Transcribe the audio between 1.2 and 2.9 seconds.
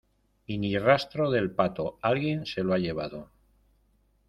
del pato, alguien se lo ha